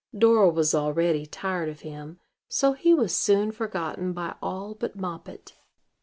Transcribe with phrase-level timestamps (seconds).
[0.17, 5.53] Dora was already tired of him; so he was soon forgotten by all but Moppet.